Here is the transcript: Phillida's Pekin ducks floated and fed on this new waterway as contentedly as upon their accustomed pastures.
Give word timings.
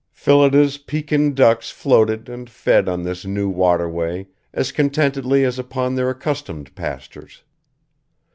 Phillida's 0.13 0.79
Pekin 0.79 1.35
ducks 1.35 1.69
floated 1.69 2.27
and 2.27 2.49
fed 2.49 2.89
on 2.89 3.03
this 3.03 3.23
new 3.23 3.47
waterway 3.49 4.25
as 4.51 4.71
contentedly 4.71 5.45
as 5.45 5.59
upon 5.59 5.93
their 5.93 6.09
accustomed 6.09 6.73
pastures. 6.73 7.43